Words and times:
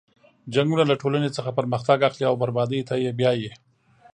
جنګونه 0.53 0.83
له 0.87 0.95
ټولنې 1.01 1.29
څخه 1.37 1.49
پرمختګ 1.59 1.97
اخلي 2.09 2.25
او 2.27 2.35
بربادۍ 2.41 2.81
ته 2.89 2.93
یې 3.03 3.11
بیایي. 3.19 3.51